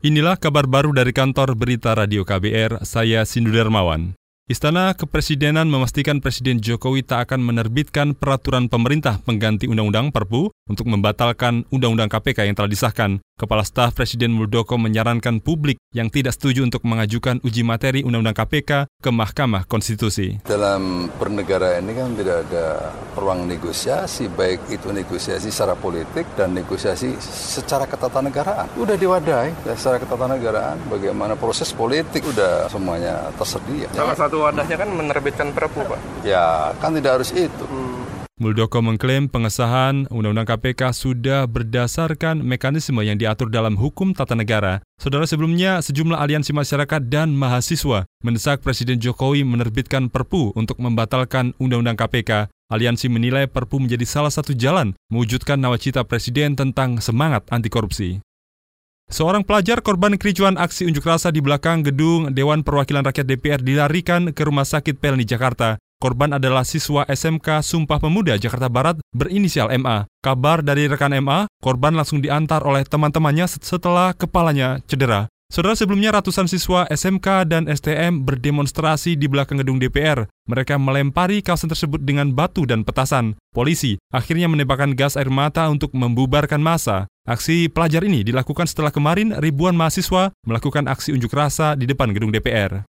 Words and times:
Inilah 0.00 0.40
kabar 0.40 0.64
baru 0.64 0.96
dari 0.96 1.12
kantor 1.12 1.52
berita 1.52 1.92
Radio 1.92 2.24
KBR, 2.24 2.88
saya 2.88 3.20
Sindu 3.28 3.52
Darmawan. 3.52 4.16
Istana 4.48 4.96
Kepresidenan 4.96 5.68
memastikan 5.68 6.24
Presiden 6.24 6.56
Jokowi 6.56 7.04
tak 7.04 7.28
akan 7.28 7.44
menerbitkan 7.44 8.16
peraturan 8.16 8.72
pemerintah 8.72 9.20
pengganti 9.20 9.68
Undang-Undang 9.68 10.08
Perpu 10.08 10.56
untuk 10.64 10.88
membatalkan 10.88 11.68
Undang-Undang 11.68 12.16
KPK 12.16 12.48
yang 12.48 12.56
telah 12.56 12.72
disahkan. 12.72 13.20
Kepala 13.40 13.64
Staf 13.64 13.96
Presiden 13.96 14.36
Muldoko 14.36 14.76
menyarankan 14.76 15.40
publik 15.40 15.80
yang 15.96 16.12
tidak 16.12 16.36
setuju 16.36 16.60
untuk 16.60 16.84
mengajukan 16.84 17.40
uji 17.40 17.64
materi 17.64 18.04
Undang-Undang 18.04 18.36
KPK 18.36 18.70
ke 19.00 19.08
Mahkamah 19.08 19.64
Konstitusi. 19.64 20.44
Dalam 20.44 21.08
bernegara 21.16 21.80
ini 21.80 21.96
kan 21.96 22.12
tidak 22.20 22.44
ada 22.44 22.92
ruang 23.16 23.48
negosiasi, 23.48 24.28
baik 24.28 24.68
itu 24.68 24.92
negosiasi 24.92 25.48
secara 25.48 25.72
politik 25.72 26.28
dan 26.36 26.52
negosiasi 26.52 27.16
secara 27.24 27.88
ketatanegaraan. 27.88 28.76
Udah 28.76 29.00
diwadahi 29.00 29.72
secara 29.72 29.96
ketatanegaraan, 29.96 30.76
bagaimana 30.92 31.32
proses 31.32 31.72
politik 31.72 32.20
udah 32.28 32.68
semuanya 32.68 33.32
tersedia. 33.40 33.88
Salah 33.96 34.20
satu 34.20 34.44
wadahnya 34.44 34.76
kan 34.76 34.92
menerbitkan 34.92 35.48
perpu, 35.56 35.80
Pak. 35.88 36.28
Ya, 36.28 36.76
kan 36.76 36.92
tidak 36.92 37.24
harus 37.24 37.32
itu. 37.32 37.64
Hmm. 37.64 37.99
Muldoko 38.40 38.80
mengklaim 38.80 39.28
pengesahan 39.28 40.08
Undang-Undang 40.08 40.48
KPK 40.48 40.96
sudah 40.96 41.44
berdasarkan 41.44 42.40
mekanisme 42.40 42.96
yang 43.04 43.20
diatur 43.20 43.52
dalam 43.52 43.76
hukum 43.76 44.16
tata 44.16 44.32
negara. 44.32 44.80
Saudara 44.96 45.28
sebelumnya, 45.28 45.84
sejumlah 45.84 46.16
aliansi 46.16 46.56
masyarakat 46.56 47.04
dan 47.12 47.36
mahasiswa 47.36 48.08
mendesak 48.24 48.64
Presiden 48.64 48.96
Jokowi 48.96 49.44
menerbitkan 49.44 50.08
Perpu 50.08 50.56
untuk 50.56 50.80
membatalkan 50.80 51.52
Undang-Undang 51.60 52.00
KPK. 52.00 52.48
Aliansi 52.72 53.12
menilai 53.12 53.44
Perpu 53.44 53.76
menjadi 53.76 54.08
salah 54.08 54.32
satu 54.32 54.56
jalan 54.56 54.96
mewujudkan 55.12 55.60
nawacita 55.60 56.00
Presiden 56.08 56.56
tentang 56.56 56.96
semangat 57.04 57.44
anti 57.52 57.68
korupsi. 57.68 58.24
Seorang 59.12 59.44
pelajar 59.44 59.84
korban 59.84 60.16
kericuan 60.16 60.56
aksi 60.56 60.88
unjuk 60.88 61.04
rasa 61.04 61.28
di 61.28 61.44
belakang 61.44 61.84
gedung 61.84 62.32
Dewan 62.32 62.64
Perwakilan 62.64 63.04
Rakyat 63.04 63.28
DPR 63.28 63.60
dilarikan 63.60 64.32
ke 64.32 64.48
Rumah 64.48 64.64
Sakit 64.64 64.96
Pelni, 64.96 65.28
Jakarta. 65.28 65.76
Korban 66.00 66.32
adalah 66.32 66.64
siswa 66.64 67.04
SMK 67.04 67.60
Sumpah 67.60 68.00
Pemuda 68.00 68.40
Jakarta 68.40 68.72
Barat 68.72 68.96
berinisial 69.12 69.68
MA. 69.76 70.08
Kabar 70.24 70.64
dari 70.64 70.88
rekan 70.88 71.12
MA, 71.20 71.44
korban 71.60 71.92
langsung 71.92 72.24
diantar 72.24 72.64
oleh 72.64 72.88
teman-temannya 72.88 73.44
setelah 73.44 74.16
kepalanya 74.16 74.80
cedera. 74.88 75.28
Saudara 75.52 75.76
sebelumnya 75.76 76.16
ratusan 76.16 76.48
siswa 76.48 76.88
SMK 76.88 77.44
dan 77.44 77.68
STM 77.68 78.24
berdemonstrasi 78.24 79.12
di 79.12 79.28
belakang 79.28 79.60
gedung 79.60 79.76
DPR. 79.76 80.24
Mereka 80.48 80.80
melempari 80.80 81.44
kawasan 81.44 81.68
tersebut 81.68 82.00
dengan 82.00 82.32
batu 82.32 82.64
dan 82.64 82.80
petasan. 82.80 83.36
Polisi 83.52 84.00
akhirnya 84.08 84.48
menembakkan 84.48 84.96
gas 84.96 85.20
air 85.20 85.28
mata 85.28 85.68
untuk 85.68 85.92
membubarkan 85.92 86.64
massa. 86.64 87.12
Aksi 87.28 87.68
pelajar 87.68 88.00
ini 88.08 88.24
dilakukan 88.24 88.64
setelah 88.64 88.88
kemarin 88.88 89.36
ribuan 89.36 89.76
mahasiswa 89.76 90.32
melakukan 90.48 90.88
aksi 90.88 91.12
unjuk 91.12 91.36
rasa 91.36 91.76
di 91.76 91.84
depan 91.84 92.16
gedung 92.16 92.32
DPR. 92.32 92.88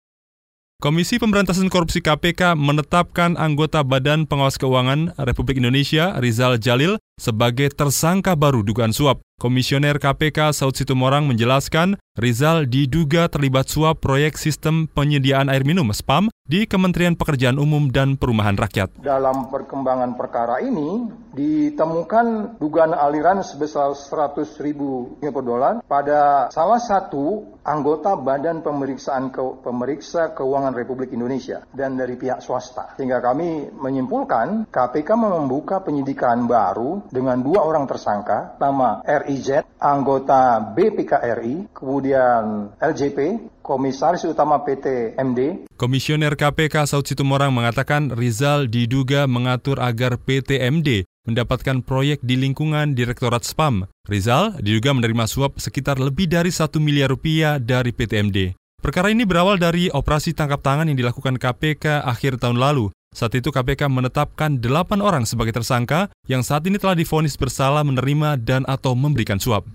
Komisi 0.83 1.23
Pemberantasan 1.23 1.71
Korupsi 1.71 2.03
KPK 2.03 2.59
menetapkan 2.59 3.39
anggota 3.39 3.87
Badan 3.87 4.27
Pengawas 4.27 4.59
Keuangan 4.59 5.15
Republik 5.15 5.63
Indonesia 5.63 6.19
Rizal 6.19 6.59
Jalil 6.59 6.99
sebagai 7.15 7.71
tersangka 7.71 8.35
baru 8.35 8.67
dugaan 8.67 8.91
suap. 8.91 9.23
Komisioner 9.43 9.99
KPK 9.99 10.55
Saud 10.55 10.79
Situmorang 10.79 11.27
menjelaskan, 11.27 11.99
Rizal 12.15 12.71
diduga 12.71 13.27
terlibat 13.27 13.67
suap 13.67 13.99
proyek 13.99 14.39
sistem 14.39 14.87
penyediaan 14.87 15.51
air 15.51 15.67
minum 15.67 15.91
SPAM 15.91 16.31
di 16.47 16.69
Kementerian 16.69 17.19
Pekerjaan 17.19 17.59
Umum 17.59 17.91
dan 17.91 18.15
Perumahan 18.15 18.55
Rakyat. 18.55 19.03
Dalam 19.03 19.49
perkembangan 19.49 20.15
perkara 20.15 20.61
ini, 20.61 21.09
ditemukan 21.33 22.61
dugaan 22.61 22.93
aliran 22.93 23.41
sebesar 23.41 23.97
100 23.97 24.61
ribu 24.61 25.17
dolar 25.25 25.81
pada 25.89 26.53
salah 26.53 26.77
satu 26.77 27.57
anggota 27.65 28.13
Badan 28.21 28.61
Pemeriksaan 28.61 29.33
Ke 29.33 29.41
Pemeriksa 29.65 30.37
Keuangan 30.37 30.77
Republik 30.77 31.17
Indonesia 31.17 31.65
dan 31.73 31.97
dari 31.97 32.21
pihak 32.21 32.45
swasta. 32.45 32.93
Sehingga 33.01 33.25
kami 33.25 33.73
menyimpulkan 33.73 34.69
KPK 34.69 35.09
membuka 35.17 35.81
penyidikan 35.81 36.45
baru 36.45 37.09
dengan 37.09 37.41
dua 37.41 37.65
orang 37.65 37.89
tersangka, 37.89 38.61
nama 38.61 39.01
RIZ, 39.33 39.65
anggota 39.81 40.61
BPKRI, 40.77 41.73
kemudian 41.73 42.69
LJP, 42.77 43.49
Komisaris 43.65 44.29
Utama 44.29 44.61
PT 44.61 45.17
MD. 45.17 45.65
Komisioner 45.81 46.37
KPK 46.37 46.85
Saud 46.85 47.09
Situmorang 47.09 47.57
mengatakan 47.57 48.13
Rizal 48.13 48.69
diduga 48.69 49.25
mengatur 49.25 49.81
agar 49.81 50.21
PT 50.21 50.61
MD 50.61 51.09
mendapatkan 51.25 51.81
proyek 51.81 52.21
di 52.21 52.37
lingkungan 52.37 52.93
Direktorat 52.93 53.49
SPAM. 53.49 53.89
Rizal 54.05 54.61
diduga 54.61 54.93
menerima 54.93 55.25
suap 55.25 55.57
sekitar 55.57 55.97
lebih 55.97 56.29
dari 56.29 56.53
satu 56.53 56.77
miliar 56.83 57.09
rupiah 57.09 57.57
dari 57.57 57.95
PT 57.95 58.13
MD. 58.29 58.39
Perkara 58.83 59.15
ini 59.15 59.23
berawal 59.23 59.63
dari 59.63 59.87
operasi 59.89 60.35
tangkap 60.35 60.59
tangan 60.59 60.91
yang 60.91 60.99
dilakukan 60.99 61.39
KPK 61.39 62.03
akhir 62.03 62.43
tahun 62.43 62.59
lalu. 62.59 62.91
Saat 63.13 63.37
itu 63.37 63.53
KPK 63.53 63.93
menetapkan 63.93 64.57
delapan 64.57 65.05
orang 65.05 65.29
sebagai 65.29 65.53
tersangka 65.53 66.09
yang 66.25 66.41
saat 66.41 66.65
ini 66.65 66.81
telah 66.81 66.97
difonis 66.97 67.37
bersalah 67.37 67.85
menerima 67.85 68.41
dan 68.41 68.65
atau 68.65 68.97
memberikan 68.97 69.37
suap. 69.37 69.69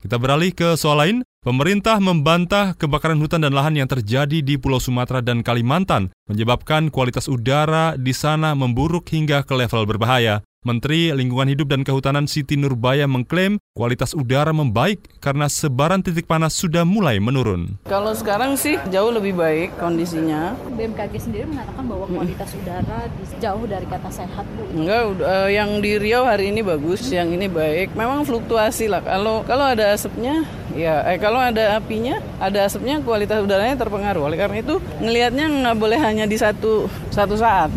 Kita 0.00 0.16
beralih 0.16 0.52
ke 0.56 0.76
soal 0.76 1.02
lain. 1.02 1.18
Pemerintah 1.42 2.02
membantah 2.02 2.74
kebakaran 2.74 3.22
hutan 3.22 3.46
dan 3.46 3.54
lahan 3.54 3.78
yang 3.78 3.86
terjadi 3.86 4.42
di 4.42 4.58
Pulau 4.58 4.82
Sumatera 4.82 5.22
dan 5.22 5.46
Kalimantan, 5.46 6.10
menyebabkan 6.26 6.90
kualitas 6.90 7.30
udara 7.30 7.94
di 7.94 8.10
sana 8.10 8.54
memburuk 8.58 9.06
hingga 9.14 9.46
ke 9.46 9.54
level 9.54 9.86
berbahaya. 9.86 10.42
Menteri 10.66 11.14
Lingkungan 11.14 11.46
Hidup 11.46 11.70
dan 11.70 11.86
Kehutanan 11.86 12.26
Siti 12.26 12.58
Nurbaya 12.58 13.06
mengklaim 13.06 13.62
kualitas 13.78 14.18
udara 14.18 14.50
membaik 14.50 14.98
karena 15.22 15.46
sebaran 15.46 16.02
titik 16.02 16.26
panas 16.26 16.58
sudah 16.58 16.82
mulai 16.82 17.22
menurun. 17.22 17.78
Kalau 17.86 18.10
sekarang 18.18 18.58
sih 18.58 18.74
jauh 18.90 19.14
lebih 19.14 19.38
baik 19.38 19.78
kondisinya. 19.78 20.58
BMKG 20.74 21.22
sendiri 21.22 21.46
mengatakan 21.46 21.86
bahwa 21.86 22.10
kualitas 22.10 22.50
udara 22.58 23.06
jauh 23.38 23.64
dari 23.70 23.86
kata 23.86 24.10
sehat, 24.10 24.42
Bu. 24.58 24.62
Enggak, 24.74 25.22
uh, 25.22 25.46
yang 25.46 25.78
di 25.78 26.02
Riau 26.02 26.26
hari 26.26 26.50
ini 26.50 26.66
bagus, 26.66 27.06
yang 27.14 27.30
ini 27.30 27.46
baik. 27.46 27.94
Memang 27.94 28.26
fluktuasi 28.26 28.90
lah. 28.90 29.06
Kalau 29.06 29.46
kalau 29.46 29.70
ada 29.70 29.94
asapnya, 29.94 30.42
ya 30.74 31.06
eh 31.06 31.22
kalau 31.22 31.38
ada 31.38 31.78
apinya, 31.78 32.18
ada 32.42 32.66
asapnya 32.66 32.98
kualitas 33.06 33.38
udaranya 33.38 33.78
terpengaruh. 33.78 34.26
Oleh 34.26 34.38
karena 34.42 34.58
itu 34.58 34.82
ngelihatnya 34.98 35.46
nggak 35.46 35.76
boleh 35.78 35.98
hanya 36.02 36.26
di 36.26 36.34
satu 36.34 36.90
satu 37.14 37.38
saat. 37.38 37.70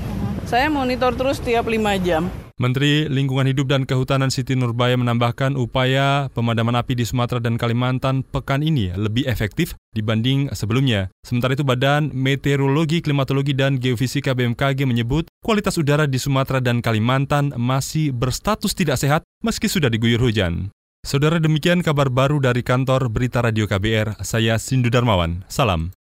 Saya 0.49 0.65
monitor 0.65 1.13
terus 1.13 1.37
tiap 1.37 1.69
lima 1.69 1.93
jam. 2.01 2.48
Menteri 2.59 3.07
Lingkungan 3.07 3.47
Hidup 3.47 3.71
dan 3.71 3.87
Kehutanan 3.87 4.27
Siti 4.27 4.51
Nurbaya 4.51 4.99
menambahkan 4.99 5.55
upaya 5.55 6.27
pemadaman 6.35 6.75
api 6.75 6.91
di 6.91 7.07
Sumatera 7.07 7.39
dan 7.39 7.55
Kalimantan 7.55 8.19
pekan 8.27 8.59
ini 8.59 8.91
lebih 8.99 9.23
efektif 9.31 9.79
dibanding 9.95 10.51
sebelumnya. 10.51 11.07
Sementara 11.23 11.55
itu 11.55 11.63
Badan 11.63 12.11
Meteorologi, 12.11 12.99
Klimatologi, 12.99 13.55
dan 13.55 13.79
Geofisika 13.79 14.35
BMKG 14.35 14.83
menyebut 14.83 15.31
kualitas 15.39 15.79
udara 15.79 16.03
di 16.03 16.19
Sumatera 16.19 16.59
dan 16.59 16.83
Kalimantan 16.83 17.55
masih 17.55 18.11
berstatus 18.11 18.75
tidak 18.75 18.99
sehat 18.99 19.23
meski 19.39 19.71
sudah 19.71 19.87
diguyur 19.87 20.19
hujan. 20.19 20.75
Saudara 21.07 21.39
demikian 21.39 21.79
kabar 21.79 22.11
baru 22.11 22.43
dari 22.43 22.59
kantor 22.59 23.07
Berita 23.07 23.39
Radio 23.39 23.71
KBR, 23.71 24.19
saya 24.19 24.59
Sindu 24.59 24.91
Darmawan. 24.91 25.47
Salam. 25.47 25.95